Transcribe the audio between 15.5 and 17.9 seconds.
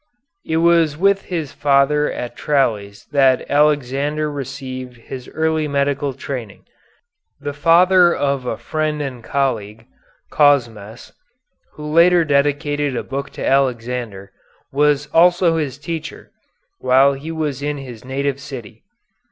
his teacher, while he was in